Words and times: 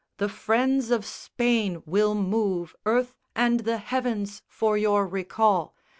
The 0.17 0.29
friends 0.29 0.89
of 0.89 1.05
Spain 1.05 1.83
will 1.85 2.15
move 2.15 2.75
Earth 2.87 3.13
and 3.35 3.59
the 3.59 3.77
heavens 3.77 4.41
for 4.47 4.75
your 4.75 5.05
recall. 5.05 5.75